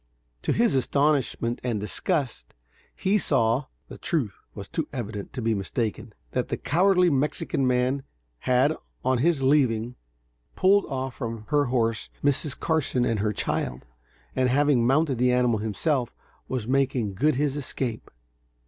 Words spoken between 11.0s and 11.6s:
from